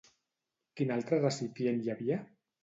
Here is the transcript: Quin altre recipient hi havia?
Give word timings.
Quin 0.79 0.93
altre 0.95 1.19
recipient 1.19 1.79
hi 1.85 1.93
havia? 1.97 2.19